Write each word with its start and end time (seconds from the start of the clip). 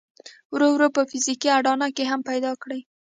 ورو 0.53 0.67
ورو 0.73 0.87
به 0.95 1.01
فزيکي 1.11 1.49
اډانه 1.57 1.87
هم 2.11 2.21
پيدا 2.29 2.51
کړي. 2.61 2.79